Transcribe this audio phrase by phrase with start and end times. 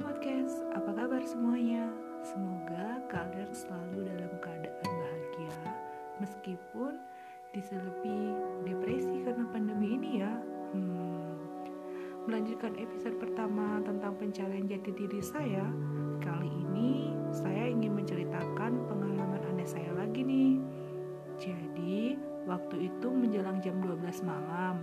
[0.00, 1.84] Podcast, apa kabar semuanya?
[2.24, 5.56] Semoga kalian selalu dalam keadaan bahagia.
[6.24, 6.96] Meskipun
[7.52, 8.32] diselipi
[8.64, 10.32] depresi karena pandemi ini ya.
[10.72, 11.36] Hmm.
[12.24, 15.68] Melanjutkan episode pertama tentang pencarian jati diri saya.
[16.24, 20.56] Kali ini saya ingin menceritakan pengalaman aneh saya lagi nih.
[21.36, 22.16] Jadi
[22.48, 24.80] waktu itu menjelang jam 12 malam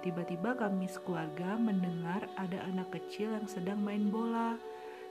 [0.00, 4.54] tiba-tiba kami sekeluarga mendengar ada anak kecil yang sedang main bola.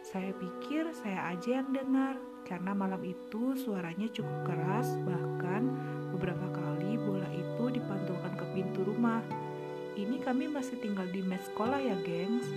[0.06, 2.16] Saya pikir saya aja yang dengar,
[2.48, 5.68] karena malam itu suaranya cukup keras, bahkan
[6.16, 9.20] beberapa kali bola itu dipantulkan ke pintu rumah.
[9.98, 12.48] Ini kami masih tinggal di mes sekolah ya, gengs.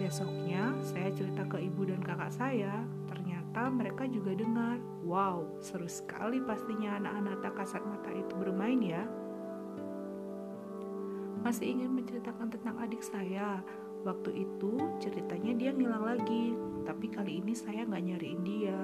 [0.00, 4.82] Besoknya, saya cerita ke ibu dan kakak saya, ternyata mereka juga dengar.
[5.06, 9.06] Wow, seru sekali pastinya anak-anak tak kasat mata itu bermain ya.
[11.44, 13.60] Masih ingin menceritakan tentang adik saya,
[14.04, 16.52] Waktu itu ceritanya dia ngilang lagi,
[16.84, 18.76] tapi kali ini saya nggak nyariin dia.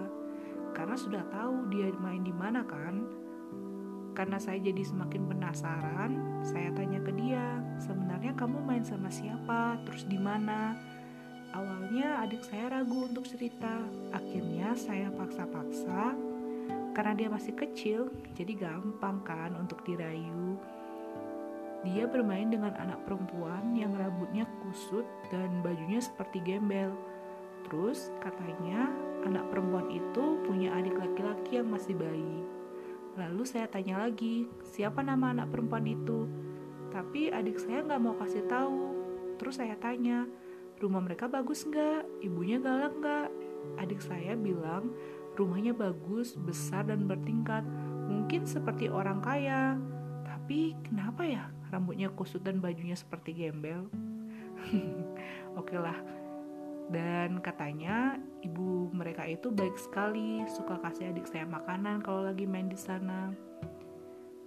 [0.72, 3.04] Karena sudah tahu dia main di mana kan.
[4.16, 10.08] Karena saya jadi semakin penasaran, saya tanya ke dia, sebenarnya kamu main sama siapa, terus
[10.08, 10.72] di mana?
[11.52, 13.76] Awalnya adik saya ragu untuk cerita,
[14.16, 16.16] akhirnya saya paksa-paksa
[16.96, 20.56] karena dia masih kecil, jadi gampang kan untuk dirayu.
[21.80, 26.92] Dia bermain dengan anak perempuan yang rambutnya kusut dan bajunya seperti gembel.
[27.64, 28.92] Terus katanya
[29.24, 32.44] anak perempuan itu punya adik laki-laki yang masih bayi.
[33.16, 34.44] Lalu saya tanya lagi,
[34.76, 36.28] siapa nama anak perempuan itu?
[36.92, 38.92] Tapi adik saya nggak mau kasih tahu.
[39.40, 40.28] Terus saya tanya,
[40.84, 42.04] rumah mereka bagus nggak?
[42.20, 43.28] Ibunya galak nggak?
[43.80, 44.92] Adik saya bilang,
[45.36, 47.64] rumahnya bagus, besar dan bertingkat.
[48.08, 49.80] Mungkin seperti orang kaya.
[50.50, 53.86] Tapi kenapa ya rambutnya kusut dan bajunya seperti gembel.
[55.62, 55.94] Oke lah.
[56.90, 62.66] Dan katanya ibu mereka itu baik sekali, suka kasih adik saya makanan kalau lagi main
[62.66, 63.30] di sana.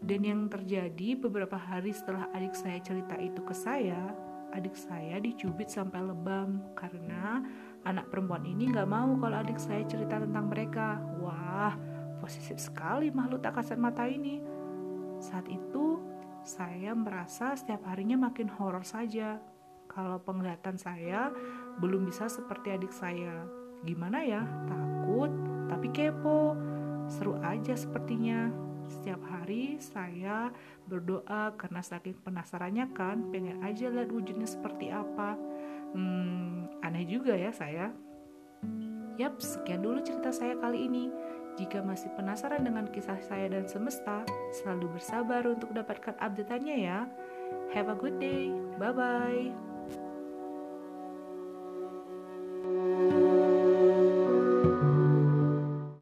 [0.03, 4.11] Dan yang terjadi beberapa hari setelah adik saya cerita itu ke saya,
[4.51, 7.47] adik saya dicubit sampai lebam karena
[7.87, 10.99] anak perempuan ini nggak mau kalau adik saya cerita tentang mereka.
[11.23, 11.79] Wah,
[12.19, 14.52] posesif sekali makhluk tak kasat mata ini.
[15.23, 16.03] Saat itu
[16.43, 19.39] saya merasa setiap harinya makin horor saja.
[19.87, 21.31] Kalau penglihatan saya
[21.79, 23.47] belum bisa seperti adik saya.
[23.87, 24.43] Gimana ya?
[24.67, 25.31] Takut,
[25.71, 26.59] tapi kepo.
[27.07, 28.51] Seru aja sepertinya.
[28.83, 30.51] Setiap hari saya
[30.91, 35.39] berdoa karena saking penasarannya kan, pengen aja lihat wujudnya seperti apa.
[35.95, 37.95] Hmm, aneh juga ya saya.
[39.15, 41.07] Yap, sekian dulu cerita saya kali ini.
[41.53, 44.25] Jika masih penasaran dengan kisah saya dan semesta,
[44.61, 46.99] selalu bersabar untuk dapatkan update-nya ya.
[47.73, 48.49] Have a good day.
[48.81, 49.72] Bye-bye.